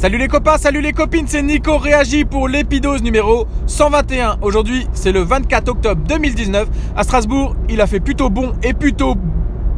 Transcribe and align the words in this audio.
Salut 0.00 0.16
les 0.16 0.28
copains, 0.28 0.56
salut 0.56 0.80
les 0.80 0.94
copines, 0.94 1.26
c'est 1.28 1.42
Nico 1.42 1.76
Réagi 1.76 2.24
pour 2.24 2.48
l'épidose 2.48 3.02
numéro 3.02 3.46
121. 3.66 4.38
Aujourd'hui, 4.40 4.86
c'est 4.94 5.12
le 5.12 5.20
24 5.20 5.68
octobre 5.68 6.00
2019. 6.08 6.68
À 6.96 7.02
Strasbourg, 7.02 7.54
il 7.68 7.82
a 7.82 7.86
fait 7.86 8.00
plutôt 8.00 8.30
bon 8.30 8.54
et 8.62 8.72
plutôt 8.72 9.14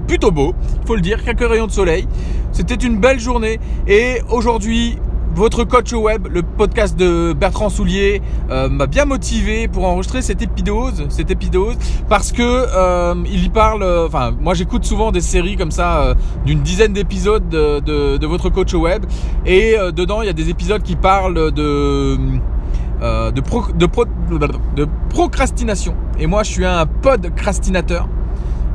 plutôt 0.06 0.30
beau, 0.30 0.54
faut 0.86 0.94
le 0.94 1.00
dire, 1.00 1.24
quelques 1.24 1.48
rayons 1.48 1.66
de 1.66 1.72
soleil. 1.72 2.06
C'était 2.52 2.76
une 2.76 2.98
belle 2.98 3.18
journée 3.18 3.58
et 3.88 4.22
aujourd'hui, 4.30 4.96
votre 5.34 5.64
coach 5.64 5.92
au 5.92 6.00
web, 6.02 6.28
le 6.30 6.42
podcast 6.42 6.98
de 6.98 7.32
Bertrand 7.32 7.70
Soulier, 7.70 8.20
euh, 8.50 8.68
m'a 8.68 8.86
bien 8.86 9.04
motivé 9.06 9.66
pour 9.66 9.86
enregistrer 9.86 10.20
cette 10.22 10.42
épidose, 10.42 11.06
cette 11.08 11.30
épidose, 11.30 11.76
parce 12.08 12.32
que 12.32 12.42
euh, 12.42 13.14
il 13.26 13.44
y 13.44 13.48
parle. 13.48 13.82
euh, 13.82 14.06
Enfin, 14.06 14.32
moi 14.38 14.52
j'écoute 14.54 14.84
souvent 14.84 15.10
des 15.12 15.20
séries 15.22 15.56
comme 15.56 15.70
ça 15.70 16.14
d'une 16.44 16.60
dizaine 16.60 16.92
d'épisodes 16.92 17.48
de, 17.48 18.26
votre 18.26 18.50
coach 18.50 18.74
au 18.74 18.80
web, 18.80 19.04
et 19.46 19.76
dedans 19.94 20.22
il 20.22 20.26
y 20.26 20.30
a 20.30 20.32
des 20.34 20.50
épisodes 20.50 20.82
qui 20.82 20.96
parlent 20.96 21.50
de 21.52 22.16
de, 23.00 23.40
pro- 23.40 23.72
de, 23.74 23.86
pro- 23.86 24.04
de 24.76 24.86
procrastination. 25.08 25.94
Et 26.18 26.26
moi 26.26 26.42
je 26.42 26.50
suis 26.50 26.64
un 26.66 26.86
podcrastinateur. 26.86 28.08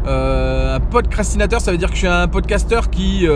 Un 0.08 0.80
podcrastinateur, 0.80 1.62
ça 1.62 1.72
veut 1.72 1.78
dire 1.78 1.90
que 1.90 1.96
je 1.96 2.00
suis 2.00 2.08
un 2.08 2.28
podcasteur 2.28 2.90
qui 2.90 3.28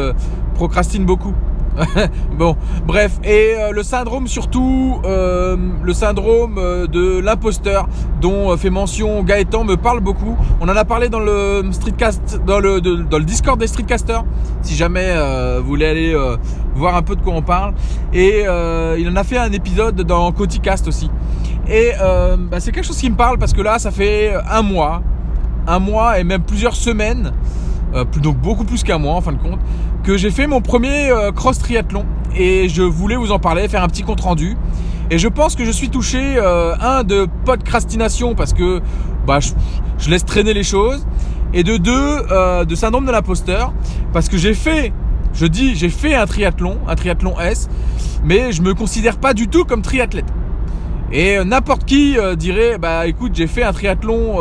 procrastine 0.55 1.05
beaucoup. 1.05 1.33
bon, 2.37 2.55
bref, 2.85 3.19
et 3.23 3.55
euh, 3.55 3.71
le 3.71 3.83
syndrome 3.83 4.27
surtout, 4.27 4.99
euh, 5.05 5.55
le 5.81 5.93
syndrome 5.93 6.57
euh, 6.57 6.87
de 6.87 7.19
l'imposteur 7.19 7.87
dont 8.21 8.55
fait 8.57 8.69
mention 8.69 9.23
Gaëtan 9.23 9.63
me 9.63 9.77
parle 9.77 9.99
beaucoup. 10.01 10.37
On 10.59 10.65
en 10.65 10.75
a 10.75 10.85
parlé 10.85 11.09
dans 11.09 11.19
le 11.19 11.63
streetcast, 11.71 12.41
dans 12.45 12.59
le, 12.59 12.81
dans 12.81 13.17
le 13.17 13.23
Discord 13.23 13.59
des 13.59 13.67
streetcasters. 13.67 14.23
Si 14.61 14.75
jamais 14.75 15.15
vous 15.59 15.65
voulez 15.65 15.87
aller 15.87 16.15
voir 16.75 16.95
un 16.95 17.01
peu 17.01 17.15
de 17.15 17.21
quoi 17.21 17.33
on 17.33 17.41
parle. 17.41 17.73
Et 18.13 18.41
il 18.41 19.09
en 19.09 19.15
a 19.15 19.23
fait 19.23 19.37
un 19.37 19.51
épisode 19.51 20.01
dans 20.01 20.31
Coticast 20.31 20.87
aussi. 20.87 21.09
Et 21.67 21.93
bah, 21.97 22.59
c'est 22.59 22.71
quelque 22.71 22.85
chose 22.85 22.97
qui 22.97 23.09
me 23.09 23.15
parle 23.15 23.39
parce 23.39 23.53
que 23.53 23.61
là, 23.61 23.79
ça 23.79 23.89
fait 23.89 24.33
un 24.51 24.61
mois, 24.61 25.01
un 25.65 25.79
mois 25.79 26.19
et 26.19 26.23
même 26.23 26.43
plusieurs 26.43 26.75
semaines, 26.75 27.31
euh, 27.93 28.05
donc 28.21 28.37
beaucoup 28.37 28.63
plus 28.63 28.83
qu'un 28.83 28.97
mois 28.97 29.13
en 29.15 29.21
fin 29.21 29.33
de 29.33 29.37
compte, 29.37 29.59
que 30.03 30.17
j'ai 30.17 30.31
fait 30.31 30.47
mon 30.47 30.61
premier 30.61 31.09
euh, 31.09 31.31
cross 31.31 31.59
triathlon 31.59 32.05
et 32.35 32.69
je 32.69 32.81
voulais 32.81 33.15
vous 33.15 33.31
en 33.31 33.39
parler, 33.39 33.67
faire 33.67 33.83
un 33.83 33.87
petit 33.87 34.03
compte 34.03 34.21
rendu. 34.21 34.57
Et 35.09 35.17
je 35.17 35.27
pense 35.27 35.55
que 35.55 35.65
je 35.65 35.71
suis 35.71 35.89
touché 35.89 36.37
euh, 36.37 36.73
un 36.79 37.03
de 37.03 37.27
podcrastination 37.45 38.33
parce 38.33 38.53
que 38.53 38.81
bah, 39.27 39.39
je, 39.41 39.51
je 39.97 40.09
laisse 40.09 40.25
traîner 40.25 40.53
les 40.53 40.63
choses 40.63 41.05
et 41.53 41.63
de 41.63 41.77
deux 41.77 41.91
euh, 41.91 42.65
de 42.65 42.75
syndrome 42.75 43.05
de 43.05 43.11
l'imposteur 43.11 43.73
parce 44.13 44.29
que 44.29 44.37
j'ai 44.37 44.53
fait, 44.53 44.93
je 45.33 45.45
dis 45.45 45.75
j'ai 45.75 45.89
fait 45.89 46.15
un 46.15 46.25
triathlon, 46.25 46.77
un 46.87 46.95
triathlon 46.95 47.39
S, 47.39 47.69
mais 48.23 48.51
je 48.51 48.61
me 48.61 48.73
considère 48.73 49.17
pas 49.17 49.33
du 49.33 49.47
tout 49.47 49.65
comme 49.65 49.81
triathlète. 49.81 50.25
Et 51.11 51.37
euh, 51.37 51.43
n'importe 51.43 51.85
qui 51.85 52.17
euh, 52.17 52.35
dirait 52.35 52.77
bah 52.77 53.05
écoute 53.07 53.33
j'ai 53.35 53.47
fait 53.47 53.63
un 53.63 53.73
triathlon 53.73 54.37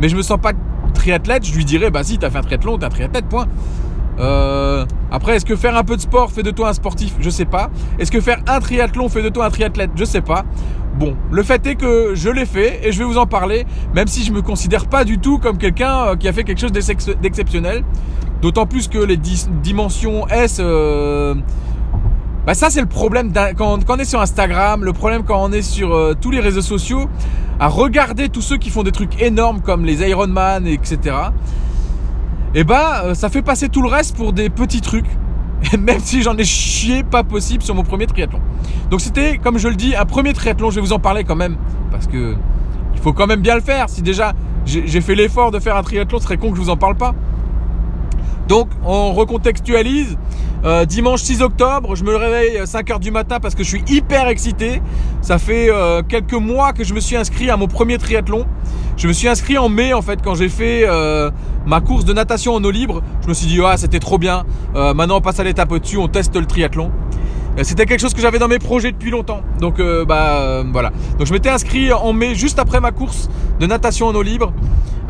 mais 0.00 0.08
je 0.08 0.16
me 0.16 0.22
sens 0.22 0.38
pas 0.40 0.52
triathlète, 0.96 1.46
je 1.46 1.54
lui 1.54 1.64
dirais 1.64 1.90
bah 1.90 2.02
si 2.02 2.18
t'as 2.18 2.30
fait 2.30 2.38
un 2.38 2.42
triathlon, 2.42 2.78
t'es 2.78 2.86
un 2.86 2.88
triathlète 2.88 3.26
point. 3.26 3.46
Euh, 4.18 4.84
après, 5.10 5.36
est-ce 5.36 5.44
que 5.44 5.56
faire 5.56 5.76
un 5.76 5.84
peu 5.84 5.94
de 5.94 6.00
sport 6.00 6.32
fait 6.32 6.42
de 6.42 6.50
toi 6.50 6.70
un 6.70 6.72
sportif? 6.72 7.14
Je 7.20 7.30
sais 7.30 7.44
pas. 7.44 7.70
Est-ce 7.98 8.10
que 8.10 8.20
faire 8.20 8.38
un 8.46 8.60
triathlon 8.60 9.08
fait 9.08 9.22
de 9.22 9.28
toi 9.28 9.44
un 9.44 9.50
triathlète? 9.50 9.90
Je 9.94 10.04
sais 10.04 10.22
pas. 10.22 10.44
Bon, 10.98 11.14
le 11.30 11.42
fait 11.42 11.66
est 11.66 11.74
que 11.74 12.12
je 12.14 12.30
l'ai 12.30 12.46
fait 12.46 12.80
et 12.82 12.92
je 12.92 12.98
vais 12.98 13.04
vous 13.04 13.18
en 13.18 13.26
parler, 13.26 13.66
même 13.94 14.06
si 14.06 14.24
je 14.24 14.32
me 14.32 14.40
considère 14.40 14.86
pas 14.86 15.04
du 15.04 15.18
tout 15.18 15.38
comme 15.38 15.58
quelqu'un 15.58 16.06
euh, 16.06 16.16
qui 16.16 16.26
a 16.26 16.32
fait 16.32 16.44
quelque 16.44 16.60
chose 16.60 16.72
d'ex- 16.72 17.10
d'exceptionnel. 17.20 17.84
D'autant 18.40 18.66
plus 18.66 18.88
que 18.88 18.98
les 18.98 19.18
dimensions 19.18 20.26
S, 20.28 20.58
euh, 20.60 21.34
bah 22.46 22.54
ça 22.54 22.70
c'est 22.70 22.80
le 22.80 22.86
problème 22.86 23.32
quand, 23.56 23.78
on 23.88 23.96
est 23.98 24.04
sur 24.04 24.20
Instagram, 24.20 24.84
le 24.84 24.92
problème 24.92 25.22
quand 25.24 25.42
on 25.42 25.52
est 25.52 25.62
sur 25.62 26.14
tous 26.20 26.30
les 26.30 26.40
réseaux 26.40 26.62
sociaux, 26.62 27.08
à 27.58 27.68
regarder 27.68 28.28
tous 28.28 28.42
ceux 28.42 28.56
qui 28.56 28.70
font 28.70 28.82
des 28.82 28.92
trucs 28.92 29.20
énormes 29.20 29.60
comme 29.60 29.84
les 29.84 30.08
Ironman, 30.08 30.66
etc 30.66 31.14
et 32.56 32.64
bah 32.64 33.14
ça 33.14 33.28
fait 33.28 33.42
passer 33.42 33.68
tout 33.68 33.82
le 33.82 33.88
reste 33.88 34.16
pour 34.16 34.32
des 34.32 34.48
petits 34.48 34.80
trucs. 34.80 35.06
Même 35.78 36.00
si 36.00 36.22
j'en 36.22 36.36
ai 36.38 36.44
chié 36.44 37.02
pas 37.02 37.22
possible 37.22 37.62
sur 37.62 37.74
mon 37.74 37.82
premier 37.82 38.06
triathlon. 38.06 38.40
Donc 38.90 39.02
c'était, 39.02 39.36
comme 39.36 39.58
je 39.58 39.68
le 39.68 39.74
dis, 39.74 39.94
un 39.94 40.06
premier 40.06 40.32
triathlon, 40.32 40.70
je 40.70 40.76
vais 40.76 40.80
vous 40.80 40.94
en 40.94 40.98
parler 40.98 41.24
quand 41.24 41.36
même. 41.36 41.56
Parce 41.90 42.06
que 42.06 42.34
il 42.94 43.00
faut 43.00 43.12
quand 43.12 43.26
même 43.26 43.42
bien 43.42 43.54
le 43.54 43.60
faire. 43.60 43.90
Si 43.90 44.00
déjà 44.00 44.32
j'ai 44.64 45.00
fait 45.02 45.14
l'effort 45.14 45.50
de 45.50 45.58
faire 45.58 45.76
un 45.76 45.82
triathlon, 45.82 46.18
ce 46.18 46.24
serait 46.24 46.38
con 46.38 46.50
que 46.50 46.56
je 46.56 46.62
vous 46.62 46.70
en 46.70 46.78
parle 46.78 46.96
pas. 46.96 47.14
Donc 48.48 48.68
on 48.86 49.12
recontextualise. 49.12 50.16
Euh, 50.66 50.84
dimanche 50.84 51.22
6 51.22 51.42
octobre, 51.42 51.94
je 51.94 52.02
me 52.02 52.16
réveille 52.16 52.58
5h 52.64 52.98
du 52.98 53.12
matin 53.12 53.38
parce 53.40 53.54
que 53.54 53.62
je 53.62 53.68
suis 53.68 53.84
hyper 53.86 54.26
excité. 54.26 54.82
Ça 55.22 55.38
fait 55.38 55.70
euh, 55.70 56.02
quelques 56.02 56.32
mois 56.32 56.72
que 56.72 56.82
je 56.82 56.92
me 56.92 56.98
suis 56.98 57.14
inscrit 57.14 57.50
à 57.50 57.56
mon 57.56 57.68
premier 57.68 57.98
triathlon. 57.98 58.46
Je 58.96 59.06
me 59.06 59.12
suis 59.12 59.28
inscrit 59.28 59.58
en 59.58 59.68
mai 59.68 59.94
en 59.94 60.02
fait 60.02 60.20
quand 60.24 60.34
j'ai 60.34 60.48
fait 60.48 60.84
euh, 60.88 61.30
ma 61.66 61.80
course 61.80 62.04
de 62.04 62.12
natation 62.12 62.52
en 62.52 62.64
eau 62.64 62.72
libre. 62.72 63.00
Je 63.22 63.28
me 63.28 63.34
suis 63.34 63.46
dit 63.46 63.60
ah 63.64 63.76
c'était 63.76 64.00
trop 64.00 64.18
bien. 64.18 64.44
Euh, 64.74 64.92
maintenant 64.92 65.18
on 65.18 65.20
passe 65.20 65.38
à 65.38 65.44
l'étape 65.44 65.70
au-dessus, 65.70 65.98
on 65.98 66.08
teste 66.08 66.34
le 66.34 66.46
triathlon. 66.46 66.90
Euh, 67.58 67.62
C'était 67.64 67.86
quelque 67.86 68.00
chose 68.00 68.14
que 68.14 68.20
j'avais 68.20 68.38
dans 68.38 68.48
mes 68.48 68.58
projets 68.58 68.92
depuis 68.92 69.10
longtemps. 69.10 69.42
Donc 69.60 69.80
euh, 69.80 70.04
bah 70.04 70.40
euh, 70.40 70.64
voilà. 70.72 70.90
Donc 71.18 71.26
je 71.26 71.32
m'étais 71.32 71.48
inscrit 71.48 71.92
en 71.92 72.12
mai 72.12 72.34
juste 72.34 72.58
après 72.58 72.80
ma 72.80 72.90
course 72.90 73.28
de 73.60 73.66
natation 73.66 74.08
en 74.08 74.14
eau 74.14 74.22
libre. 74.22 74.52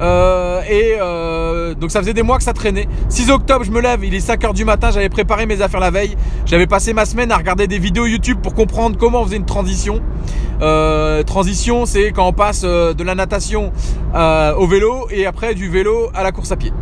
Euh, 0.01 0.61
et 0.69 0.97
euh, 1.01 1.75
donc 1.75 1.91
ça 1.91 2.01
faisait 2.01 2.15
des 2.15 2.23
mois 2.23 2.39
que 2.39 2.45
ça 2.45 2.53
traînait. 2.53 2.89
6 3.09 3.31
octobre, 3.31 3.65
je 3.65 3.71
me 3.71 3.81
lève, 3.81 4.05
il 4.05 4.15
est 4.15 4.27
5h 4.27 4.53
du 4.55 4.65
matin, 4.65 4.91
j'avais 4.91 5.09
préparé 5.09 5.47
mes 5.47 5.63
affaires 5.63 5.81
la 5.81 5.91
veille. 5.91 6.17
J'avais 6.45 6.67
passé 6.67 6.93
ma 6.93 7.05
semaine 7.05 7.33
à 7.33 7.37
regarder 7.37 7.67
des 7.67 7.79
vidéos 7.79 8.07
YouTube 8.07 8.39
pour 8.43 8.55
comprendre 8.55 8.97
comment 8.99 9.23
on 9.23 9.25
faisait 9.25 9.37
une 9.37 9.47
transition. 9.47 10.03
Euh, 10.63 11.23
transition, 11.23 11.87
c'est 11.87 12.13
quand 12.13 12.27
on 12.27 12.33
passe 12.33 12.63
euh, 12.65 12.95
de 12.95 13.05
la 13.05 13.15
natation 13.15 13.73
euh, 14.15 14.55
au 14.55 14.67
vélo 14.67 15.07
et 15.11 15.27
après 15.27 15.55
du 15.55 15.69
vélo 15.69 16.09
à 16.15 16.23
la 16.23 16.33
course 16.33 16.53
à 16.53 16.57
pied. 16.57 16.73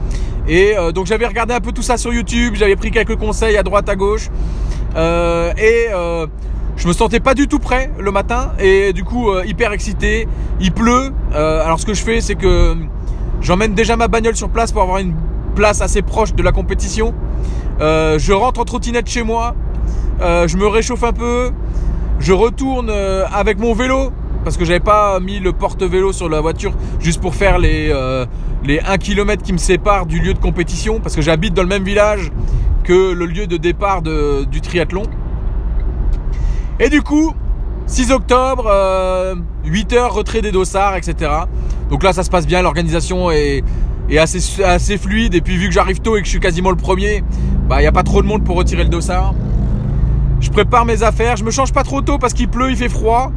Et 0.46 0.76
euh, 0.76 0.92
donc 0.92 1.06
j'avais 1.06 1.26
regardé 1.26 1.54
un 1.54 1.60
peu 1.60 1.72
tout 1.72 1.82
ça 1.82 1.96
sur 1.96 2.12
YouTube, 2.12 2.54
j'avais 2.56 2.76
pris 2.76 2.90
quelques 2.90 3.16
conseils 3.16 3.56
à 3.56 3.62
droite 3.62 3.88
à 3.88 3.96
gauche. 3.96 4.28
Et 4.96 5.88
je 6.76 6.88
me 6.88 6.92
sentais 6.92 7.20
pas 7.20 7.34
du 7.34 7.46
tout 7.48 7.58
prêt 7.58 7.90
le 7.98 8.10
matin 8.10 8.52
et 8.58 8.92
du 8.92 9.02
coup 9.02 9.28
hyper 9.44 9.72
excité. 9.72 10.28
Il 10.60 10.72
pleut. 10.72 11.12
Alors 11.32 11.80
ce 11.80 11.86
que 11.86 11.94
je 11.94 12.02
fais, 12.02 12.20
c'est 12.20 12.36
que 12.36 12.76
j'emmène 13.44 13.74
déjà 13.74 13.96
ma 13.96 14.08
bagnole 14.08 14.34
sur 14.34 14.48
place 14.48 14.72
pour 14.72 14.82
avoir 14.82 14.98
une 14.98 15.14
place 15.54 15.80
assez 15.80 16.02
proche 16.02 16.34
de 16.34 16.42
la 16.42 16.50
compétition. 16.50 17.14
Euh, 17.80 18.18
je 18.18 18.32
rentre 18.32 18.60
en 18.60 18.64
trottinette 18.64 19.08
chez 19.08 19.22
moi. 19.22 19.54
Euh, 20.20 20.48
je 20.48 20.56
me 20.56 20.66
réchauffe 20.66 21.04
un 21.04 21.12
peu. 21.12 21.52
Je 22.18 22.32
retourne 22.32 22.88
euh, 22.90 23.24
avec 23.32 23.58
mon 23.60 23.72
vélo 23.74 24.10
parce 24.42 24.56
que 24.56 24.64
j'avais 24.64 24.80
pas 24.80 25.20
mis 25.20 25.38
le 25.38 25.52
porte-vélo 25.52 26.12
sur 26.12 26.28
la 26.28 26.40
voiture 26.40 26.72
juste 27.00 27.20
pour 27.20 27.34
faire 27.34 27.58
les 27.58 27.90
euh, 27.92 28.26
les 28.64 28.80
1 28.80 28.98
km 28.98 29.42
qui 29.42 29.52
me 29.52 29.58
séparent 29.58 30.06
du 30.06 30.18
lieu 30.20 30.34
de 30.34 30.38
compétition 30.38 30.98
parce 31.00 31.14
que 31.14 31.22
j'habite 31.22 31.54
dans 31.54 31.62
le 31.62 31.68
même 31.68 31.84
village 31.84 32.32
que 32.82 33.12
le 33.12 33.26
lieu 33.26 33.46
de 33.46 33.56
départ 33.56 34.02
de- 34.02 34.44
du 34.44 34.60
triathlon. 34.60 35.02
Et 36.80 36.88
du 36.88 37.02
coup, 37.02 37.34
6 37.86 38.12
octobre, 38.12 38.64
euh, 38.66 39.34
8 39.64 39.92
heures, 39.92 40.14
retrait 40.14 40.40
des 40.40 40.52
dossards, 40.52 40.96
etc. 40.96 41.30
Donc 41.90 42.02
là, 42.02 42.12
ça 42.12 42.22
se 42.22 42.30
passe 42.30 42.46
bien, 42.46 42.62
l'organisation 42.62 43.30
est, 43.30 43.62
assez 44.18 44.98
fluide. 44.98 45.34
Et 45.34 45.40
puis, 45.40 45.56
vu 45.56 45.68
que 45.68 45.74
j'arrive 45.74 46.00
tôt 46.00 46.16
et 46.16 46.20
que 46.20 46.26
je 46.26 46.30
suis 46.30 46.40
quasiment 46.40 46.70
le 46.70 46.76
premier, 46.76 47.22
bah, 47.68 47.76
il 47.78 47.82
n'y 47.82 47.86
a 47.86 47.92
pas 47.92 48.02
trop 48.02 48.22
de 48.22 48.26
monde 48.26 48.44
pour 48.44 48.56
retirer 48.56 48.84
le 48.84 48.90
dossard. 48.90 49.34
Je 50.40 50.50
prépare 50.50 50.84
mes 50.84 51.02
affaires, 51.02 51.36
je 51.36 51.44
me 51.44 51.50
change 51.50 51.72
pas 51.72 51.84
trop 51.84 52.02
tôt 52.02 52.18
parce 52.18 52.32
qu'il 52.32 52.48
pleut, 52.48 52.70
il 52.70 52.76
fait 52.76 52.88
froid. 52.88 53.32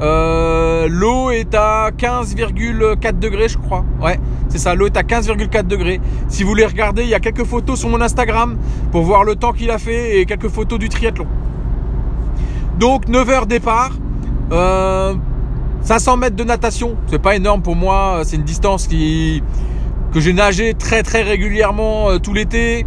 Euh, 0.00 0.88
l'eau 0.88 1.30
est 1.30 1.54
à 1.54 1.90
15,4 1.96 3.18
degrés, 3.18 3.48
je 3.48 3.58
crois. 3.58 3.84
Ouais, 4.00 4.18
c'est 4.48 4.58
ça, 4.58 4.74
l'eau 4.74 4.86
est 4.86 4.96
à 4.96 5.02
15,4 5.02 5.66
degrés. 5.66 6.00
Si 6.28 6.42
vous 6.42 6.48
voulez 6.48 6.66
regarder, 6.66 7.04
il 7.04 7.08
y 7.08 7.14
a 7.14 7.20
quelques 7.20 7.44
photos 7.44 7.78
sur 7.78 7.88
mon 7.88 8.00
Instagram 8.00 8.56
pour 8.92 9.02
voir 9.02 9.24
le 9.24 9.36
temps 9.36 9.52
qu'il 9.52 9.70
a 9.70 9.78
fait 9.78 10.20
et 10.20 10.26
quelques 10.26 10.48
photos 10.48 10.78
du 10.78 10.88
triathlon. 10.88 11.26
Donc 12.78 13.08
9h 13.08 13.46
départ. 13.46 13.92
Euh, 14.52 15.14
500 15.84 16.16
mètres 16.16 16.36
de 16.36 16.44
natation, 16.44 16.96
c'est 17.08 17.18
pas 17.18 17.36
énorme 17.36 17.60
pour 17.60 17.76
moi, 17.76 18.22
c'est 18.24 18.36
une 18.36 18.42
distance 18.42 18.86
qui 18.86 19.42
que 20.14 20.20
j'ai 20.20 20.32
nagé 20.32 20.72
très 20.72 21.02
très 21.02 21.22
régulièrement 21.22 22.08
euh, 22.08 22.18
tout 22.18 22.32
l'été. 22.32 22.86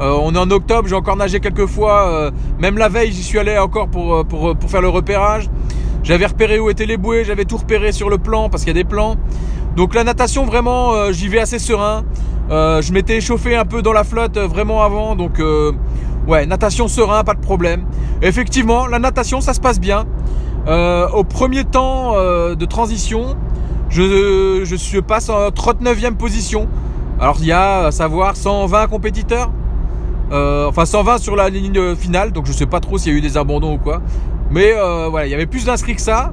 Euh, 0.00 0.16
on 0.22 0.34
est 0.34 0.38
en 0.38 0.50
octobre, 0.50 0.88
j'ai 0.88 0.94
encore 0.94 1.16
nagé 1.16 1.40
quelques 1.40 1.66
fois, 1.66 2.08
euh, 2.08 2.30
même 2.58 2.78
la 2.78 2.88
veille 2.88 3.12
j'y 3.12 3.22
suis 3.22 3.38
allé 3.38 3.58
encore 3.58 3.88
pour, 3.88 4.24
pour, 4.24 4.56
pour 4.56 4.70
faire 4.70 4.80
le 4.80 4.88
repérage. 4.88 5.50
J'avais 6.04 6.24
repéré 6.24 6.58
où 6.58 6.70
étaient 6.70 6.86
les 6.86 6.96
bouées, 6.96 7.24
j'avais 7.24 7.44
tout 7.44 7.58
repéré 7.58 7.92
sur 7.92 8.08
le 8.08 8.16
plan 8.16 8.48
parce 8.48 8.62
qu'il 8.64 8.74
y 8.74 8.78
a 8.78 8.82
des 8.82 8.88
plans. 8.88 9.16
Donc 9.76 9.94
la 9.94 10.04
natation 10.04 10.46
vraiment 10.46 11.12
j'y 11.12 11.28
vais 11.28 11.40
assez 11.40 11.58
serein. 11.58 12.04
Je 12.48 12.92
m'étais 12.92 13.16
échauffé 13.16 13.56
un 13.56 13.66
peu 13.66 13.82
dans 13.82 13.92
la 13.92 14.04
flotte 14.04 14.38
vraiment 14.38 14.82
avant, 14.82 15.16
donc 15.16 15.38
ouais 16.28 16.46
natation 16.46 16.86
serein, 16.86 17.24
pas 17.24 17.34
de 17.34 17.40
problème. 17.40 17.84
Effectivement 18.22 18.86
la 18.86 18.98
natation 18.98 19.40
ça 19.40 19.54
se 19.54 19.60
passe 19.60 19.80
bien. 19.80 20.06
Euh, 20.66 21.08
au 21.10 21.24
premier 21.24 21.64
temps 21.64 22.12
euh, 22.14 22.54
de 22.54 22.64
transition, 22.66 23.36
je, 23.88 24.64
je 24.64 25.00
passe 25.00 25.30
en 25.30 25.48
39e 25.48 26.14
position. 26.14 26.68
Alors 27.18 27.38
il 27.40 27.46
y 27.46 27.52
a 27.52 27.86
à 27.86 27.90
savoir 27.90 28.36
120 28.36 28.86
compétiteurs. 28.86 29.50
enfin 30.30 30.84
120 30.84 31.18
sur 31.18 31.34
la 31.34 31.48
ligne 31.48 31.96
finale, 31.96 32.32
donc 32.32 32.46
je 32.46 32.52
sais 32.52 32.66
pas 32.66 32.80
trop 32.80 32.98
s'il 32.98 33.12
y 33.12 33.14
a 33.16 33.18
eu 33.18 33.22
des 33.22 33.36
abandons 33.36 33.74
ou 33.74 33.78
quoi. 33.78 34.02
Mais 34.50 34.74
voilà, 35.10 35.26
il 35.26 35.30
y 35.30 35.34
avait 35.34 35.46
plus 35.46 35.64
d'inscrits 35.64 35.96
que 35.96 36.02
ça. 36.02 36.32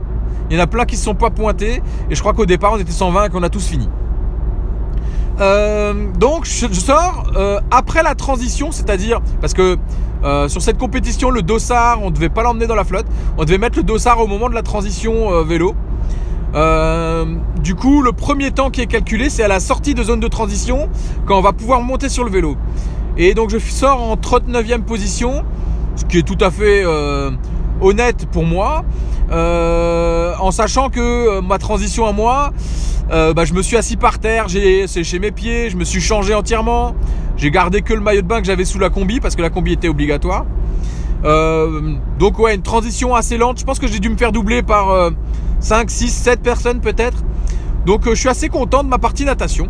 Il 0.49 0.57
y 0.57 0.59
en 0.59 0.63
a 0.63 0.67
plein 0.67 0.85
qui 0.85 0.95
ne 0.95 0.99
se 0.99 1.05
sont 1.05 1.15
pas 1.15 1.31
pointés. 1.31 1.81
Et 2.09 2.15
je 2.15 2.19
crois 2.19 2.33
qu'au 2.33 2.45
départ, 2.45 2.73
on 2.73 2.77
était 2.77 2.91
120 2.91 3.25
et 3.25 3.29
qu'on 3.29 3.41
a 3.41 3.49
tous 3.49 3.65
fini. 3.65 3.89
Euh, 5.41 5.93
donc 6.17 6.45
je, 6.45 6.67
sors 6.73 7.25
euh, 7.35 7.59
après 7.71 8.03
la 8.03 8.15
transition, 8.15 8.71
c'est-à-dire 8.71 9.21
parce 9.41 9.53
que 9.53 9.77
euh, 10.23 10.47
sur 10.47 10.61
cette 10.61 10.77
compétition, 10.77 11.29
le 11.29 11.41
dossard, 11.41 12.01
on 12.01 12.09
ne 12.09 12.15
devait 12.15 12.29
pas 12.29 12.41
l'emmener 12.41 12.67
dans 12.67 12.75
la 12.75 12.85
flotte, 12.85 13.05
on 13.37 13.43
devait 13.43 13.57
mettre 13.57 13.77
le 13.77 13.83
dossard 13.83 14.19
au 14.21 14.27
moment 14.27 14.49
de 14.49 14.55
la 14.55 14.63
transition 14.63 15.43
vélo. 15.43 15.75
du 17.61 17.75
coup, 17.75 18.01
le 18.01 18.11
premier 18.11 18.51
temps 18.51 18.69
qui 18.69 18.81
est 18.81 18.87
calculé, 18.87 19.29
c'est 19.29 19.43
à 19.43 19.47
la 19.47 19.59
sortie 19.59 19.93
de 19.93 20.03
zone 20.03 20.19
de 20.19 20.27
transition, 20.27 20.89
quand 21.25 21.37
on 21.37 21.41
va 21.41 21.51
pouvoir 21.51 21.81
monter 21.81 22.09
sur 22.09 22.23
le 22.23 22.31
vélo. 22.31 22.55
Et 23.17 23.33
donc 23.33 23.49
je 23.49 23.57
sors 23.57 24.01
en 24.01 24.15
39e 24.15 24.81
position, 24.81 25.43
ce 25.95 26.05
qui 26.05 26.19
est 26.19 26.27
tout 26.27 26.37
à 26.39 26.51
fait 26.51 26.83
honnête 27.81 28.25
pour 28.31 28.45
moi, 28.45 28.83
euh, 29.31 30.33
en 30.39 30.51
sachant 30.51 30.89
que 30.89 30.99
euh, 30.99 31.41
ma 31.41 31.57
transition 31.57 32.05
à 32.05 32.11
moi, 32.11 32.53
euh, 33.11 33.33
bah, 33.33 33.45
je 33.45 33.53
me 33.53 33.61
suis 33.61 33.77
assis 33.77 33.97
par 33.97 34.19
terre, 34.19 34.47
j'ai 34.47 34.87
séché 34.87 35.19
mes 35.19 35.31
pieds, 35.31 35.69
je 35.69 35.77
me 35.77 35.83
suis 35.83 36.01
changé 36.01 36.33
entièrement, 36.33 36.95
j'ai 37.37 37.51
gardé 37.51 37.81
que 37.81 37.93
le 37.93 38.01
maillot 38.01 38.21
de 38.21 38.27
bain 38.27 38.39
que 38.39 38.45
j'avais 38.45 38.65
sous 38.65 38.79
la 38.79 38.89
combi 38.89 39.19
parce 39.19 39.35
que 39.35 39.41
la 39.41 39.49
combi 39.49 39.73
était 39.73 39.87
obligatoire. 39.87 40.45
donc 42.19 42.39
ouais, 42.39 42.55
une 42.55 42.61
transition 42.61 43.15
assez 43.15 43.37
lente. 43.37 43.59
Je 43.59 43.65
pense 43.65 43.79
que 43.79 43.87
j'ai 43.87 43.99
dû 43.99 44.09
me 44.09 44.17
faire 44.17 44.31
doubler 44.31 44.61
par 44.61 45.11
5, 45.59 45.89
6, 45.89 46.09
7 46.09 46.41
personnes 46.41 46.81
peut-être. 46.81 47.17
Donc 47.85 48.07
je 48.07 48.15
suis 48.15 48.29
assez 48.29 48.47
content 48.47 48.83
de 48.83 48.89
ma 48.89 48.99
partie 48.99 49.25
natation. 49.25 49.69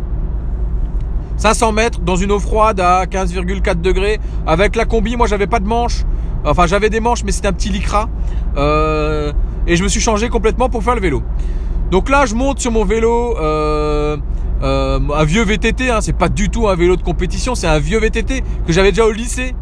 500 1.38 1.72
mètres 1.72 2.00
dans 2.00 2.16
une 2.16 2.32
eau 2.32 2.38
froide 2.38 2.80
à 2.80 3.04
15,4 3.04 3.80
degrés 3.80 4.20
avec 4.46 4.76
la 4.76 4.84
combi. 4.84 5.16
Moi 5.16 5.26
j'avais 5.26 5.46
pas 5.46 5.60
de 5.60 5.66
manche. 5.66 6.04
Enfin, 6.46 6.66
j'avais 6.66 6.90
des 6.90 7.00
manches, 7.00 7.24
mais 7.24 7.32
c'était 7.32 7.48
un 7.48 7.52
petit 7.52 7.70
lycra. 7.70 8.08
Euh, 8.56 9.32
et 9.66 9.74
je 9.74 9.82
me 9.82 9.88
suis 9.88 10.00
changé 10.00 10.28
complètement 10.28 10.68
pour 10.68 10.82
faire 10.82 10.94
le 10.94 11.00
vélo. 11.00 11.22
Donc 11.90 12.08
là, 12.08 12.24
je 12.24 12.34
monte 12.34 12.60
sur 12.60 12.70
mon 12.70 12.84
vélo, 12.84 13.36
euh, 13.38 14.16
euh, 14.62 15.00
un 15.14 15.24
vieux 15.24 15.42
VTT. 15.42 15.90
Hein, 15.90 16.00
c'est 16.00 16.16
pas 16.16 16.28
du 16.28 16.48
tout 16.48 16.68
un 16.68 16.76
vélo 16.76 16.96
de 16.96 17.02
compétition, 17.02 17.56
c'est 17.56 17.66
un 17.66 17.80
vieux 17.80 17.98
VTT 17.98 18.44
que 18.64 18.72
j'avais 18.72 18.90
déjà 18.90 19.06
au 19.06 19.10
lycée. 19.10 19.54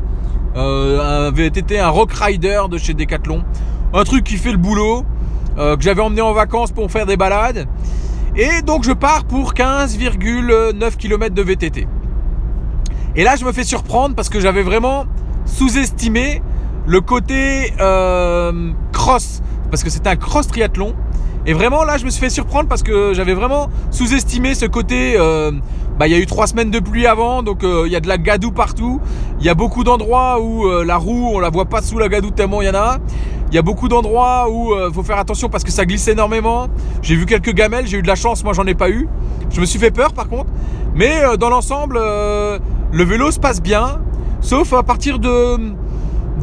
un 0.55 1.31
VTT, 1.33 1.81
un 1.81 1.89
Rock 1.89 2.13
Rider 2.13 2.63
de 2.71 2.77
chez 2.77 2.93
Decathlon. 2.93 3.43
Un 3.95 4.05
truc 4.05 4.25
qui 4.25 4.37
fait 4.37 4.53
le 4.53 4.59
boulot, 4.59 5.05
que 5.57 5.81
j'avais 5.81 6.03
emmené 6.03 6.21
en 6.21 6.33
vacances 6.33 6.71
pour 6.71 6.91
faire 6.91 7.07
des 7.07 7.17
balades. 7.17 7.67
Et 8.37 8.63
donc 8.63 8.85
je 8.85 8.93
pars 8.93 9.25
pour 9.25 9.55
15,9 9.55 10.97
km 10.97 11.35
de 11.35 11.43
VTT. 11.43 11.89
Et 13.17 13.25
là, 13.25 13.37
je 13.37 13.45
me 13.45 13.53
fais 13.53 13.65
surprendre 13.65 14.15
parce 14.15 14.29
que 14.29 14.41
j'avais 14.41 14.63
vraiment 14.63 15.07
sous-estimé 15.47 16.43
le 16.87 17.01
côté 17.01 17.73
euh, 17.81 18.73
cross, 18.93 19.43
parce 19.71 19.83
que 19.83 19.91
c'est 19.91 20.07
un 20.07 20.17
cross 20.17 20.47
triathlon. 20.47 20.95
Et 21.47 21.53
vraiment 21.53 21.85
là, 21.85 21.99
je 21.99 22.05
me 22.05 22.11
suis 22.11 22.21
fait 22.21 22.31
surprendre 22.31 22.69
parce 22.69 22.83
que 22.83 23.13
j'avais 23.13 23.35
vraiment 23.35 23.69
sous-estimé 23.91 24.55
ce 24.55 24.67
côté. 24.67 25.15
Euh, 25.19 25.51
bah, 25.99 26.09
il 26.09 26.13
y 26.13 26.17
a 26.17 26.19
eu 26.19 26.27
trois 26.27 26.47
semaines 26.47 26.71
de 26.71 26.81
pluie 26.81 27.07
avant, 27.07 27.43
donc 27.43 27.63
euh, 27.63 27.85
il 27.87 27.93
y 27.93 27.97
a 27.97 28.01
de 28.01 28.09
la 28.09 28.19
gadoue 28.19 28.51
partout. 28.51 29.01
Il 29.41 29.47
y 29.47 29.49
a 29.49 29.55
beaucoup 29.55 29.85
d'endroits 29.85 30.41
où 30.41 30.69
la 30.83 30.97
roue, 30.97 31.33
on 31.35 31.39
la 31.39 31.51
voit 31.51 31.67
pas 31.67 31.83
sous 31.83 31.99
la 31.99 32.09
gadoue 32.09 32.31
tellement 32.31 32.63
il 32.63 32.67
y 32.67 32.71
en 32.71 32.75
a. 32.75 32.99
Il 33.51 33.55
y 33.55 33.59
a 33.59 33.63
beaucoup 33.63 33.89
d'endroits 33.89 34.51
où 34.51 34.73
faut 34.93 35.03
faire 35.03 35.19
attention 35.19 35.49
parce 35.49 35.63
que 35.63 35.71
ça 35.71 35.85
glisse 35.85 36.09
énormément. 36.09 36.67
J'ai 37.03 37.15
vu 37.15 37.27
quelques 37.27 37.53
gamelles, 37.53 37.87
j'ai 37.87 37.99
eu 37.99 38.03
de 38.03 38.09
la 38.09 38.17
chance, 38.17 38.43
moi 38.43 38.55
j'en 38.55 38.67
ai 38.67 38.75
pas 38.75 38.91
eu. 38.91 39.07
Je 39.51 39.61
me 39.61 39.67
suis 39.67 39.79
fait 39.79 39.91
peur 39.93 40.13
par 40.13 40.29
contre, 40.29 40.51
mais 40.95 41.21
dans 41.39 41.51
l'ensemble, 41.51 41.99
le 41.99 43.05
vélo 43.05 43.31
se 43.31 43.39
passe 43.39 43.63
bien, 43.63 44.01
sauf 44.41 44.73
à 44.73 44.83
partir 44.83 45.19
de 45.19 45.75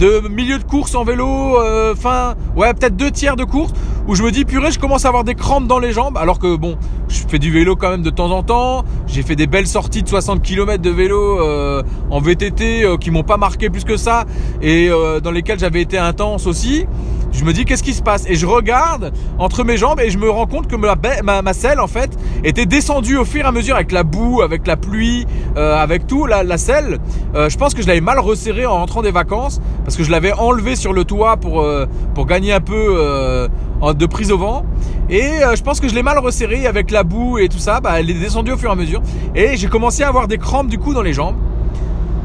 de 0.02 0.28
milieu 0.30 0.58
de 0.58 0.64
course 0.64 0.96
en 0.96 1.04
vélo, 1.04 1.60
euh, 1.60 1.94
fin, 1.94 2.34
ouais, 2.56 2.74
peut-être 2.74 2.96
deux 2.96 3.12
tiers 3.12 3.36
de 3.36 3.44
course, 3.44 3.72
où 4.08 4.16
je 4.16 4.24
me 4.24 4.32
dis, 4.32 4.46
purée, 4.46 4.72
je 4.72 4.80
commence 4.80 5.06
à 5.06 5.10
avoir 5.10 5.24
des 5.24 5.36
crampes 5.36 5.68
dans 5.68 5.78
les 5.78 5.92
jambes, 5.92 6.18
alors 6.18 6.40
que 6.40 6.56
bon, 6.56 6.76
je 7.08 7.20
fais 7.28 7.38
du 7.38 7.52
vélo 7.52 7.76
quand 7.76 7.92
même 7.92 8.02
de 8.02 8.10
temps 8.10 8.32
en 8.32 8.42
temps, 8.42 8.84
j'ai 9.06 9.22
fait 9.22 9.36
des 9.36 9.46
belles 9.46 9.68
sorties 9.68 10.02
de 10.02 10.10
60 10.10 10.42
km 10.42 10.82
de 10.82 10.90
vélo 10.90 11.40
euh, 11.40 11.84
en 12.10 12.20
VTT 12.20 12.84
euh, 12.84 12.98
qui 12.98 13.12
m'ont 13.12 13.22
pas 13.22 13.38
marqué 13.38 13.70
plus 13.70 13.84
que 13.84 13.96
ça, 13.96 14.26
et 14.64 14.90
dans 15.24 15.32
lesquelles 15.32 15.60
j'avais 15.60 15.82
été 15.82 16.00
intense 16.00 16.48
aussi 16.48 16.88
je 17.32 17.44
me 17.46 17.54
dis 17.54 17.66
qu'est-ce 17.66 17.84
qui 17.84 17.94
se 17.94 18.02
passe? 18.02 18.26
Et 18.28 18.36
je 18.36 18.46
regarde 18.46 19.14
entre 19.40 19.64
mes 19.64 19.78
jambes 19.78 20.00
et 20.00 20.10
je 20.10 20.18
me 20.18 20.30
rends 20.30 20.48
compte 20.48 20.68
que 20.68 20.76
ma, 20.76 20.96
ma, 21.24 21.42
ma 21.42 21.54
selle 21.54 21.80
en 21.80 21.88
fait 21.88 22.12
était 22.44 22.66
descendue 22.66 23.18
au 23.18 23.26
fur 23.26 23.42
et 23.42 23.48
à 23.48 23.52
mesure 23.52 23.76
avec 23.76 23.92
la 23.92 24.04
boue, 24.04 24.42
avec 24.42 24.68
la 24.68 24.78
pluie, 24.78 25.26
euh, 25.58 25.76
avec 25.78 26.08
tout 26.08 26.26
la, 26.26 26.44
la 26.44 26.58
selle. 26.58 27.00
Euh, 27.36 27.50
je 27.50 27.58
pense 27.58 27.74
que 27.74 27.82
je 27.82 27.88
l'avais 27.88 28.02
mal 28.02 28.20
resserrée 28.20 28.66
en 28.66 28.78
rentrant 28.78 29.02
des 29.02 29.12
vacances 29.12 29.62
parce 29.84 29.96
que 29.96 30.04
je 30.04 30.12
l'avais 30.12 30.34
enlevée 30.34 30.76
sur 30.76 30.94
le 30.94 31.06
toit 31.06 31.38
pour 31.38 31.62
euh, 31.62 31.88
pour 32.14 32.26
gagner 32.26 32.54
un 32.54 32.60
peu 32.62 33.50
de 33.82 34.06
prise 34.06 34.32
au 34.32 34.38
vent 34.38 34.66
et 35.10 35.40
je 35.56 35.62
pense 35.64 35.80
que 35.80 35.88
je 35.88 35.96
l'ai 35.96 36.04
mal 36.04 36.20
resserrée 36.20 36.68
avec 36.68 36.92
la 36.92 37.04
boue 37.04 37.40
et 37.40 37.50
tout 37.50 37.58
ça. 37.58 37.80
Bah, 37.80 38.00
elle 38.00 38.10
est 38.10 38.14
descendue 38.14 38.52
au 38.52 38.58
fur 38.58 38.70
et 38.70 38.74
à 38.74 38.76
mesure 38.76 39.02
et 39.36 39.58
j'ai 39.58 39.68
commencé 39.68 40.04
à 40.04 40.10
avoir 40.10 40.28
des 40.28 40.38
crampes 40.38 40.68
du 40.68 40.78
coup 40.78 40.94
dans 40.94 41.02
les 41.02 41.14
jambes. 41.14 41.36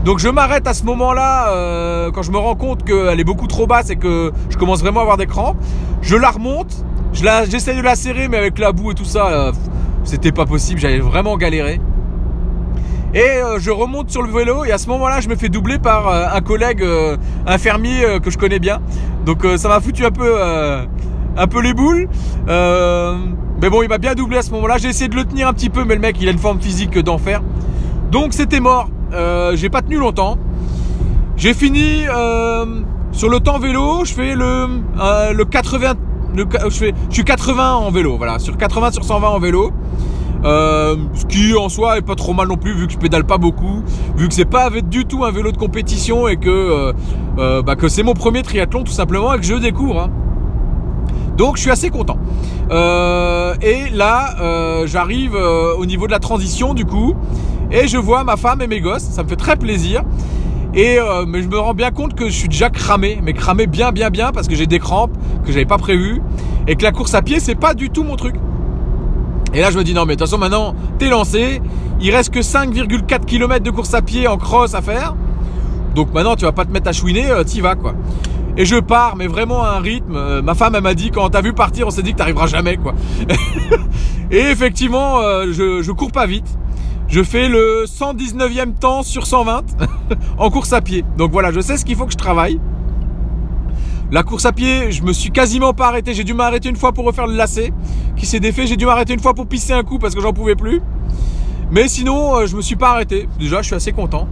Donc 0.06 0.20
je 0.20 0.29
m'arrête 0.29 0.69
à 0.69 0.73
ce 0.73 0.85
moment-là 0.85 1.49
euh, 1.49 2.12
quand 2.12 2.23
je 2.23 2.31
me 2.31 2.38
rends 2.38 2.55
compte 2.55 2.85
qu'elle 2.85 3.19
est 3.19 3.25
beaucoup 3.25 3.49
trop 3.49 3.67
basse 3.67 3.91
et 3.91 3.97
que 3.97 4.31
je 4.49 4.56
commence 4.56 4.79
vraiment 4.79 5.00
à 5.00 5.03
avoir 5.03 5.17
des 5.17 5.26
crampes. 5.26 5.56
Je 6.00 6.14
la 6.14 6.31
remonte, 6.31 6.85
j'essaie 7.12 7.75
de 7.75 7.81
la 7.81 7.97
serrer 7.97 8.29
mais 8.29 8.37
avec 8.37 8.61
la 8.61 8.70
boue 8.70 8.93
et 8.93 8.94
tout 8.94 9.05
ça, 9.05 9.26
euh, 9.26 9.53
c'était 10.05 10.31
pas 10.31 10.47
possible, 10.47 10.79
j'avais 10.79 11.00
vraiment 11.00 11.37
galéré. 11.37 11.81
Et 13.14 13.20
euh, 13.20 13.58
je 13.58 13.73
remonte 13.73 14.08
sur 14.08 14.23
le 14.23 14.31
vélo 14.31 14.64
et 14.64 14.70
à 14.70 14.79
ce 14.79 14.87
moment-là, 14.91 15.20
je 15.20 15.29
me 15.29 15.35
fais 15.35 15.49
doubler 15.49 15.81
par 15.81 16.09
un 16.09 16.41
collègue 16.41 16.85
infirmier 17.44 18.20
que 18.23 18.31
je 18.31 18.38
connais 18.38 18.61
bien. 18.61 18.79
Donc 19.25 19.44
ça 19.56 19.67
m'a 19.67 19.81
foutu 19.81 20.06
un 20.06 20.12
peu, 20.12 20.41
un 21.37 21.47
peu 21.49 21.61
les 21.61 21.75
boules. 21.75 22.09
mais 22.47 23.70
bon, 23.70 23.82
il 23.82 23.88
m'a 23.88 23.99
bien 23.99 24.14
doublé 24.14 24.38
à 24.38 24.43
ce 24.43 24.52
moment-là. 24.52 24.79
J'ai 24.79 24.88
essayé 24.88 25.09
de 25.09 25.17
le 25.17 25.25
tenir 25.25 25.49
un 25.49 25.52
petit 25.52 25.69
peu, 25.69 25.82
mais 25.85 25.97
le 25.97 26.00
mec, 26.00 26.17
il 26.20 26.29
a 26.29 26.31
une 26.31 26.38
forme 26.38 26.61
physique 26.61 26.97
d'enfer. 26.97 27.43
Donc 28.12 28.35
c'était 28.35 28.61
mort. 28.61 28.88
Euh, 29.12 29.56
j'ai 29.56 29.69
pas 29.69 29.82
tenu 29.82 29.97
longtemps. 29.97 30.37
J'ai 31.37 31.55
fini 31.55 32.06
euh, 32.08 32.64
sur 33.12 33.29
le 33.29 33.41
temps 33.41 33.58
vélo, 33.58 34.05
je 34.05 34.14
fais 34.14 34.35
le, 34.35 34.67
euh, 35.00 35.32
le 35.32 35.44
80, 35.44 35.94
le, 36.35 36.47
je, 36.64 36.69
fais, 36.70 36.94
je 37.11 37.14
suis 37.14 37.25
80 37.25 37.75
en 37.75 37.91
vélo, 37.91 38.17
voilà, 38.17 38.38
sur 38.38 38.56
80 38.56 38.93
sur 38.93 39.05
120 39.05 39.29
en 39.29 39.38
vélo. 39.38 39.70
ce 40.43 41.26
qui 41.26 41.55
en 41.55 41.69
soi 41.69 41.99
est 41.99 42.03
pas 42.03 42.14
trop 42.14 42.32
mal 42.32 42.49
non 42.49 42.56
plus 42.56 42.73
vu 42.73 42.87
que 42.87 42.93
je 42.94 42.99
pédale 42.99 43.25
pas 43.25 43.37
beaucoup, 43.37 43.82
vu 44.17 44.29
que 44.29 44.35
c'est 44.35 44.47
pas 44.47 44.70
du 44.70 45.05
tout 45.05 45.25
un 45.25 45.31
vélo 45.31 45.52
de 45.52 45.59
compétition 45.59 46.26
et 46.26 46.38
que 46.38 46.93
bah, 47.37 47.76
que 47.76 47.88
c'est 47.88 48.02
mon 48.02 48.14
premier 48.14 48.43
triathlon 48.43 48.82
tout 48.82 48.93
simplement 48.93 49.35
et 49.35 49.38
que 49.38 49.44
je 49.44 49.55
découvre. 49.55 50.00
Hein. 50.00 50.11
Donc 51.37 51.57
je 51.57 51.62
suis 51.62 51.71
assez 51.71 51.90
content. 51.90 52.19
et 52.71 53.90
là, 53.93 54.85
j'arrive 54.87 55.35
au 55.35 55.87
niveau 55.87 56.07
de 56.07 56.12
la 56.12 56.19
transition 56.19 56.75
du 56.75 56.85
coup. 56.85 57.14
Et 57.71 57.88
je 57.88 57.99
vois 57.99 58.23
ma 58.23 58.37
femme 58.37 58.62
et 58.62 58.69
mes 58.69 58.81
gosses, 58.81 59.02
ça 59.02 59.25
me 59.25 59.28
fait 59.28 59.37
très 59.37 59.57
plaisir. 59.57 60.02
Et 60.75 60.99
euh, 61.00 61.25
mais 61.26 61.43
je 61.43 61.49
me 61.49 61.59
rends 61.59 61.75
bien 61.75 61.90
compte 61.90 62.14
que 62.14 62.26
je 62.26 62.35
suis 62.35 62.49
déjà 62.49 62.69
cramé, 62.69 63.19
mais 63.23 63.33
cramé 63.33 63.66
bien 63.66 63.93
bien 63.93 64.11
bien 64.11 64.31
parce 64.31 64.47
que 64.47 64.55
j'ai 64.55 64.66
des 64.66 64.78
crampes 64.78 65.16
que 65.45 65.50
j'avais 65.50 65.64
pas 65.64 65.78
prévu 65.78 66.21
et 66.69 66.76
que 66.76 66.83
la 66.83 66.93
course 66.93 67.14
à 67.14 67.23
pied 67.23 67.40
c'est 67.40 67.55
pas 67.55 67.73
du 67.73 67.88
tout 67.88 68.05
mon 68.05 68.16
truc. 68.16 68.37
Et 69.55 69.61
là 69.61 69.71
je 69.71 69.78
me 69.78 69.85
dis 69.85 69.95
non 69.95 70.05
mais 70.05 70.16
de 70.16 70.19
toute 70.19 70.28
façon 70.28 70.38
maintenant 70.38 70.75
t'es 70.99 71.09
lancé, 71.09 71.62
il 72.00 72.14
reste 72.14 72.28
que 72.28 72.40
5,4 72.40 73.25
km 73.25 73.64
de 73.64 73.71
course 73.71 73.95
à 73.95 74.02
pied 74.02 74.28
en 74.28 74.37
cross 74.37 74.75
à 74.75 74.83
faire. 74.83 75.14
Donc 75.95 76.12
maintenant 76.12 76.37
tu 76.37 76.45
vas 76.45 76.52
pas 76.52 76.66
te 76.66 76.73
mettre 76.73 76.88
à 76.88 76.93
chouiner, 76.93 77.31
euh, 77.31 77.43
t'y 77.43 77.62
vas 77.62 77.75
quoi. 77.75 77.95
Et 78.57 78.65
je 78.65 78.77
pars, 78.77 79.17
mais 79.17 79.27
vraiment 79.27 79.63
à 79.63 79.71
un 79.71 79.81
rythme. 79.81 80.17
Euh, 80.17 80.43
ma 80.43 80.55
femme, 80.55 80.75
elle 80.75 80.83
m'a 80.83 80.95
dit, 80.95 81.11
quand 81.11 81.29
t'as 81.31 81.43
vu 81.43 81.53
partir, 81.53 81.87
on 81.87 81.91
s'est 81.91 82.03
dit 82.03 82.13
que 82.13 82.19
t'arriveras 82.19 82.47
jamais, 82.47 82.77
quoi. 82.77 82.95
et 84.31 84.39
effectivement, 84.39 85.21
je, 85.53 85.83
je 85.83 85.93
cours 85.93 86.13
pas 86.13 86.27
vite. 86.27 86.57
Je 87.09 87.23
fais 87.23 87.49
le 87.49 87.85
119e 87.87 88.75
temps 88.75 89.03
sur 89.03 89.27
120 89.27 89.65
en 90.39 90.51
course 90.51 90.73
à 90.73 90.81
pied. 90.81 91.05
Donc 91.17 91.31
voilà, 91.31 91.53
je 91.53 91.61
sais 91.61 91.77
ce 91.77 91.85
qu'il 91.85 91.97
faut 91.97 92.07
que 92.07 92.13
je 92.13 92.17
travaille. 92.17 92.59
La 94.11 94.23
course 94.23 94.45
à 94.45 94.53
pied, 94.53 94.91
je 94.93 95.03
me 95.03 95.13
suis 95.13 95.31
quasiment 95.31 95.73
pas 95.73 95.89
arrêté. 95.89 96.15
J'ai 96.15 96.25
dû 96.25 96.35
m'arrêter 96.35 96.69
une 96.69 96.77
fois 96.77 96.93
pour 96.93 97.05
refaire 97.05 97.27
le 97.27 97.35
lacet 97.35 97.73
qui 98.17 98.27
s'est 98.27 98.41
défait. 98.41 98.67
J'ai 98.67 98.77
dû 98.77 98.87
m'arrêter 98.87 99.15
une 99.15 99.21
fois 99.21 99.35
pour 99.35 99.47
pisser 99.47 99.73
un 99.73 99.83
coup 99.83 99.99
parce 99.99 100.15
que 100.15 100.21
j'en 100.21 100.33
pouvais 100.33 100.57
plus. 100.57 100.81
Mais 101.71 101.89
sinon, 101.89 102.37
euh, 102.37 102.47
je 102.47 102.57
me 102.57 102.63
suis 102.63 102.77
pas 102.77 102.91
arrêté. 102.91 103.29
Déjà, 103.39 103.63
je 103.63 103.67
suis 103.67 103.75
assez 103.75 103.93
content. 103.93 104.29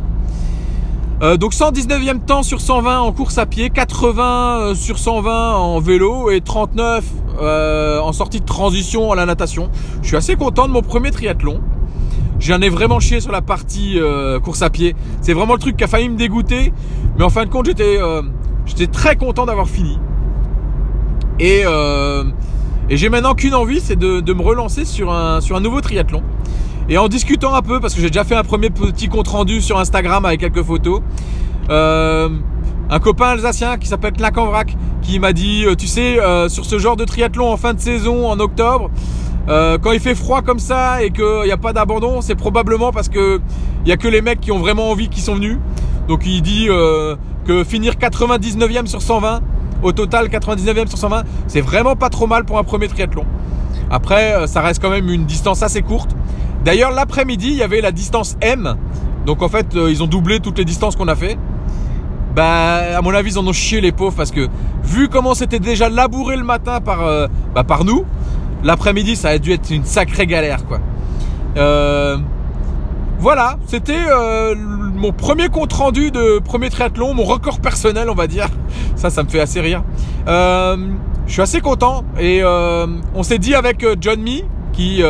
Euh, 1.25 1.39
donc 1.39 1.55
119e 1.55 2.21
temps 2.27 2.43
sur 2.43 2.61
120 2.61 3.01
en 3.01 3.11
course 3.13 3.39
à 3.39 3.47
pied, 3.47 3.71
80 3.71 4.59
euh, 4.61 4.75
sur 4.75 4.99
120 4.99 5.55
en 5.57 5.81
vélo 5.81 6.31
et 6.31 6.43
39 6.43 7.03
en 7.41 8.13
sortie 8.13 8.41
de 8.41 8.45
transition 8.45 9.11
à 9.11 9.17
la 9.17 9.25
natation. 9.25 9.71
Je 10.03 10.09
suis 10.09 10.17
assez 10.17 10.37
content 10.37 10.69
de 10.69 10.73
mon 10.73 10.83
premier 10.83 11.11
triathlon. 11.11 11.61
J'en 12.41 12.61
ai 12.61 12.69
vraiment 12.69 13.01
chié 13.01 13.21
sur 13.21 13.33
la 13.33 13.41
partie 13.41 13.99
euh, 13.99 14.39
course 14.39 14.61
à 14.61 14.69
pied. 14.69 14.95
C'est 15.23 15.33
vraiment 15.33 15.55
le 15.55 15.59
truc 15.59 15.79
qui 15.79 15.85
a 15.85 15.87
failli 15.87 16.11
me 16.11 16.17
dégoûter. 16.17 16.75
Mais 17.17 17.25
en 17.25 17.31
fin 17.31 17.45
de 17.47 17.51
compte, 17.51 17.65
j'étais 17.65 17.99
euh, 17.99 18.23
très 18.93 19.17
content 19.17 19.47
d'avoir 19.47 19.69
fini. 19.69 19.99
Et, 21.41 21.63
euh, 21.65 22.25
j'ai 22.91 23.09
maintenant 23.09 23.35
qu'une 23.35 23.55
envie, 23.55 23.81
c'est 23.81 23.97
de, 23.97 24.33
me 24.33 24.43
relancer 24.43 24.85
sur 24.85 25.11
un 25.11 25.61
nouveau 25.61 25.81
triathlon. 25.81 26.23
Et 26.89 26.99
en 26.99 27.09
discutant 27.09 27.55
un 27.55 27.63
peu, 27.63 27.81
parce 27.81 27.95
que 27.95 28.01
j'ai 28.01 28.09
déjà 28.09 28.25
fait 28.25 28.35
un 28.35 28.43
premier 28.43 28.71
petit 28.71 29.09
compte 29.09 29.29
rendu 29.29 29.61
sur 29.61 29.79
Instagram 29.79 30.25
avec 30.25 30.41
quelques 30.41 30.63
photos, 30.63 31.01
un 31.71 33.01
copain 33.01 33.29
alsacien 33.29 33.79
qui 33.79 33.89
s'appelle 33.89 34.13
Clac 34.13 34.35
qui 35.01 35.19
m'a 35.19 35.33
dit, 35.33 35.65
tu 35.79 35.87
sais, 35.87 36.19
sur 36.49 36.65
ce 36.65 36.79
genre 36.79 36.97
de 36.97 37.05
triathlon 37.05 37.51
en 37.51 37.57
fin 37.57 37.73
de 37.75 37.81
saison, 37.81 38.29
en 38.29 38.39
octobre, 38.39 38.91
quand 39.47 39.93
il 39.93 40.01
fait 40.01 40.15
froid 40.15 40.43
comme 40.43 40.59
ça 40.59 41.03
et 41.03 41.11
qu'il 41.11 41.45
n'y 41.45 41.53
a 41.53 41.57
pas 41.57 41.73
d'abandon, 41.73 42.21
c'est 42.21 42.35
probablement 42.35 42.93
parce 42.93 43.09
que 43.09 43.41
il 43.85 43.89
y 43.89 43.93
a 43.93 43.97
que 43.97 44.09
les 44.09 44.21
mecs 44.21 44.41
qui 44.41 44.53
ont 44.53 44.59
vraiment 44.59 44.91
envie 44.91 45.09
qui 45.09 45.21
sont 45.21 45.37
venus. 45.37 45.59
Donc 46.07 46.27
il 46.27 46.43
dit 46.43 46.69
que 47.47 47.65
finir 47.65 47.95
99e 47.95 48.87
sur 48.87 49.01
120, 49.01 49.41
au 49.83 49.93
total 49.93 50.29
99e 50.29 50.87
sur 50.89 50.99
120, 50.99 51.25
c'est 51.47 51.61
vraiment 51.63 51.97
pas 51.97 52.11
trop 52.11 52.27
mal 52.27 52.45
pour 52.45 52.59
un 52.59 52.63
premier 52.63 52.89
triathlon. 52.89 53.25
Après, 53.91 54.47
ça 54.47 54.61
reste 54.61 54.81
quand 54.83 54.91
même 54.91 55.09
une 55.09 55.25
distance 55.25 55.63
assez 55.63 55.83
courte. 55.83 56.15
D'ailleurs, 56.65 56.93
l'après-midi, 56.93 57.49
il 57.49 57.57
y 57.57 57.63
avait 57.63 57.81
la 57.81 57.93
distance 57.93 58.37
M. 58.41 58.77
Donc 59.27 59.43
en 59.43 59.49
fait, 59.49 59.67
ils 59.75 60.03
ont 60.03 60.07
doublé 60.07 60.41
toutes 60.41 60.59
les 60.59 60.65
distances 60.65 60.97
qu'on 60.97 61.09
a 61.09 61.17
fait. 61.17 61.39
Bah, 62.35 62.97
à 62.97 63.01
mon 63.03 63.15
avis, 63.15 63.33
ils 63.33 63.39
en 63.39 63.47
ont 63.47 63.53
chié 63.53 63.81
les 63.81 63.93
pauvres 63.93 64.17
parce 64.17 64.31
que 64.31 64.49
vu 64.83 65.09
comment 65.09 65.35
c'était 65.35 65.61
déjà 65.61 65.89
labouré 65.89 66.37
le 66.37 66.45
matin 66.45 66.81
par, 66.81 67.29
bah, 67.55 67.65
par 67.65 67.85
nous, 67.85 68.05
l'après-midi, 68.65 69.15
ça 69.15 69.29
a 69.29 69.39
dû 69.39 69.53
être 69.53 69.71
une 69.71 69.85
sacrée 69.85 70.27
galère, 70.27 70.65
quoi. 70.67 70.81
Euh, 71.57 72.17
voilà, 73.21 73.57
c'était 73.67 74.05
euh, 74.09 74.55
mon 74.57 75.13
premier 75.13 75.49
compte 75.49 75.73
rendu 75.73 76.11
de 76.11 76.41
premier 76.41 76.69
triathlon, 76.69 77.15
mon 77.15 77.25
record 77.25 77.61
personnel, 77.61 78.11
on 78.11 78.15
va 78.15 78.27
dire. 78.27 78.49
Ça, 78.97 79.11
ça 79.11 79.23
me 79.23 79.29
fait 79.29 79.41
assez 79.41 79.61
rire. 79.61 79.83
Euh, 80.29 80.77
je 81.27 81.33
suis 81.33 81.43
assez 81.43 81.61
content 81.61 82.05
et 82.19 82.43
on 82.45 83.23
s'est 83.23 83.39
dit 83.39 83.55
avec 83.55 83.85
John 84.01 84.21
Me 84.21 84.43
qui 84.73 85.03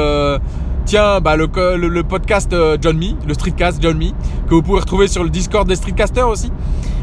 tient 0.85 1.21
bah, 1.21 1.37
le, 1.37 2.03
podcast 2.03 2.55
John 2.81 2.97
Me, 2.97 3.13
le 3.27 3.35
streetcast 3.35 3.83
John 3.83 3.97
Me, 3.97 4.11
que 4.49 4.55
vous 4.55 4.63
pouvez 4.63 4.81
retrouver 4.81 5.09
sur 5.09 5.25
le 5.25 5.31
Discord 5.31 5.67
des 5.67 5.77
streetcasters 5.77 6.29
aussi, 6.29 6.53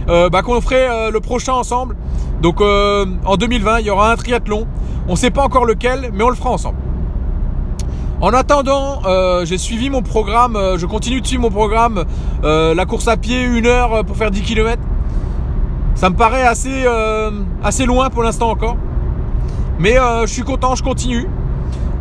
bah, 0.08 0.42
qu'on 0.44 0.60
ferait 0.62 1.12
le 1.12 1.20
prochain 1.20 1.54
ensemble. 1.54 1.96
Donc 2.42 2.62
en 2.62 3.38
2020, 3.38 3.80
il 3.80 3.86
y 3.88 3.90
aura 3.90 4.12
un 4.12 4.16
triathlon. 4.16 4.68
On 5.08 5.12
ne 5.12 5.18
sait 5.18 5.32
pas 5.32 5.44
encore 5.44 5.66
lequel, 5.66 6.12
mais 6.14 6.24
on 6.24 6.30
le 6.30 6.36
fera 6.36 6.52
ensemble. 6.52 6.78
En 8.22 8.34
attendant, 8.34 9.02
euh, 9.08 9.46
j'ai 9.46 9.58
suivi 9.58 9.90
mon 9.90 10.04
programme, 10.04 10.56
euh, 10.56 10.78
je 10.78 10.86
continue 10.86 11.22
de 11.22 11.26
suivre 11.26 11.42
mon 11.42 11.50
programme, 11.50 12.06
euh, 12.44 12.76
la 12.76 12.86
course 12.86 13.08
à 13.08 13.18
pied, 13.18 13.42
une 13.42 13.66
heure 13.66 14.06
pour 14.06 14.16
faire 14.16 14.30
10 14.30 14.44
km. 14.44 14.80
Ça 15.96 16.12
me 16.12 16.16
paraît 16.16 16.44
assez, 16.44 16.86
assez 17.64 17.86
loin 17.86 18.10
pour 18.10 18.24
l'instant 18.24 18.50
encore. 18.50 18.78
Mais 19.78 19.98
je 20.22 20.32
suis 20.32 20.44
content, 20.44 20.74
je 20.76 20.84
continue. 20.84 21.28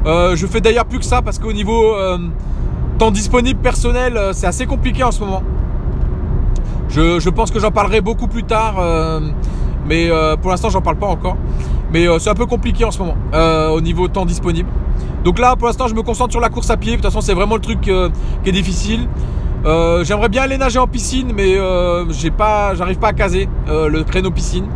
Je 0.05 0.47
fais 0.47 0.61
d'ailleurs 0.61 0.87
plus 0.87 0.99
que 0.99 1.05
ça 1.05 1.23
parce 1.23 1.39
qu'au 1.39 1.53
niveau 1.53 1.95
temps 2.99 3.11
disponible 3.11 3.61
personnel, 3.61 4.19
c'est 4.33 4.47
assez 4.47 4.67
compliqué 4.67 5.03
en 5.03 5.11
ce 5.11 5.21
moment. 5.21 5.43
Je, 6.89 7.29
pense 7.31 7.51
que 7.51 7.61
j'en 7.61 7.71
parlerai 7.71 8.01
beaucoup 8.01 8.27
plus 8.27 8.45
tard, 8.45 8.83
mais 9.87 10.11
pour 10.41 10.51
l'instant 10.51 10.71
j'en 10.71 10.83
parle 10.83 10.97
pas 10.97 11.09
encore. 11.09 11.37
Mais 11.93 12.07
c'est 12.19 12.31
un 12.31 12.35
peu 12.35 12.47
compliqué 12.47 12.85
en 12.85 12.91
ce 12.91 12.99
moment 12.99 13.17
au 13.73 13.81
niveau 13.81 14.09
temps 14.09 14.27
disponible. 14.27 14.69
Donc 15.25 15.39
là, 15.39 15.55
pour 15.57 15.67
l'instant, 15.67 15.87
je 15.87 15.95
me 15.95 16.03
concentre 16.03 16.33
sur 16.33 16.41
la 16.41 16.49
course 16.49 16.71
à 16.71 16.77
pied. 16.77 16.93
De 16.93 16.97
toute 16.97 17.05
façon, 17.05 17.21
c'est 17.21 17.35
vraiment 17.35 17.57
le 17.57 17.61
truc 17.61 17.89
euh, 17.89 18.09
qui 18.43 18.49
est 18.49 18.53
difficile. 18.53 19.07
Euh, 19.67 20.03
j'aimerais 20.05 20.31
bien 20.31 20.43
aller 20.43 20.57
nager 20.57 20.79
en 20.79 20.87
piscine, 20.87 21.33
mais 21.35 21.59
euh, 21.59 22.11
j'arrive 22.11 22.99
pas 22.99 23.09
à 23.09 23.13
caser 23.13 23.49
le 23.69 24.03
créneau 24.03 24.31
piscine. 24.31 24.67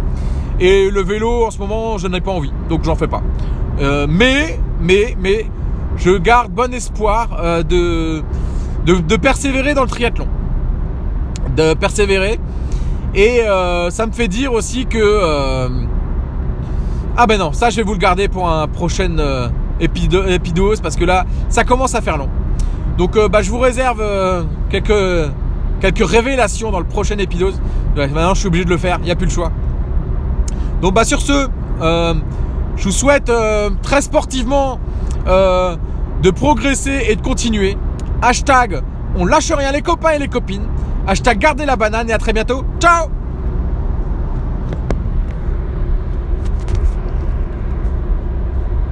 Et 0.61 0.90
le 0.90 1.02
vélo, 1.02 1.46
en 1.46 1.50
ce 1.50 1.58
moment, 1.58 1.99
je 1.99 2.06
n'ai 2.06 2.20
pas 2.20 2.30
envie, 2.30 2.52
donc 2.68 2.84
j'en 2.84 2.94
fais 2.94 3.08
pas. 3.08 3.23
mais, 4.08 4.58
mais, 4.80 5.16
mais, 5.20 5.46
je 5.96 6.11
garde 6.11 6.52
bon 6.52 6.73
espoir 6.73 7.64
de, 7.64 8.23
de, 8.87 8.94
de, 8.99 9.16
persévérer 9.16 9.75
dans 9.75 9.82
le 9.82 9.88
triathlon, 9.88 10.26
de 11.56 11.75
persévérer. 11.75 12.38
Et 13.14 13.40
ça 13.90 14.06
me 14.06 14.12
fait 14.12 14.28
dire 14.28 14.52
aussi 14.52 14.87
que 14.87 15.68
ah 17.16 17.26
ben 17.26 17.38
non, 17.38 17.52
ça 17.52 17.70
je 17.70 17.76
vais 17.76 17.82
vous 17.82 17.92
le 17.92 17.99
garder 17.99 18.26
pour 18.28 18.49
un 18.49 18.66
prochain 18.66 19.16
épidose 19.80 20.80
parce 20.80 20.96
que 20.96 21.04
là, 21.04 21.25
ça 21.49 21.64
commence 21.64 21.94
à 21.94 22.00
faire 22.00 22.16
long. 22.16 22.28
Donc 22.99 23.16
euh, 23.16 23.28
bah, 23.28 23.42
je 23.42 23.50
vous 23.50 23.58
réserve 23.58 24.00
euh, 24.00 24.42
quelques, 24.70 25.30
quelques 25.80 26.08
révélations 26.08 26.70
dans 26.70 26.78
le 26.78 26.87
prochain 26.87 27.18
épidose. 27.18 27.61
maintenant, 27.96 28.34
je 28.34 28.40
suis 28.40 28.49
obligé 28.49 28.64
de 28.64 28.70
le 28.70 28.78
faire, 28.78 28.99
il 29.00 29.04
n'y 29.04 29.11
a 29.11 29.16
plus 29.16 29.26
le 29.26 29.32
choix. 29.32 29.50
Donc 30.85 30.93
bah, 30.93 31.05
sur 31.05 31.23
ce, 31.23 31.49
euh, 31.81 32.14
je 32.76 32.85
vous 32.85 32.93
souhaite 32.93 33.33
très 33.83 34.03
sportivement 34.03 34.79
de 35.26 36.31
progresser 36.31 37.07
et 37.09 37.17
de 37.17 37.23
continuer. 37.23 37.79
Hashtag 38.21 38.83
on 39.17 39.25
lâche 39.25 39.50
rien 39.50 39.73
les 39.73 39.81
copains 39.81 40.11
et 40.11 40.19
les 40.19 40.29
copines. 40.29 40.67
Hashtag 41.07 41.38
gardez 41.38 41.64
la 41.64 41.76
banane 41.76 42.11
et 42.11 42.12
à 42.12 42.19
très 42.19 42.35
bientôt. 42.35 42.64
Ciao 42.81 43.13